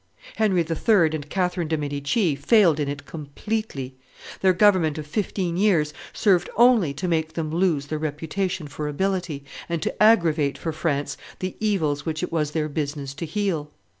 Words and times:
Henry 0.37 0.61
III. 0.67 1.09
and 1.13 1.29
Catherine 1.29 1.67
de' 1.67 1.77
Medici 1.77 2.33
failed 2.35 2.79
in 2.79 2.87
it 2.87 3.05
completely; 3.05 3.93
their 4.39 4.51
government 4.51 4.97
of 4.97 5.05
fifteen 5.05 5.55
years 5.57 5.93
served 6.11 6.49
only 6.55 6.91
to 6.91 7.07
make 7.07 7.33
them 7.33 7.51
lose 7.51 7.85
their 7.85 7.99
reputation 7.99 8.67
for 8.67 8.87
ability, 8.87 9.45
and 9.69 9.79
to 9.83 9.93
aggravate 10.01 10.57
for 10.57 10.71
France 10.71 11.17
the 11.37 11.55
evils 11.59 12.03
which 12.03 12.23
it 12.23 12.31
was 12.31 12.49
their 12.49 12.67
business 12.67 13.13
to 13.13 13.27
heal. 13.27 13.69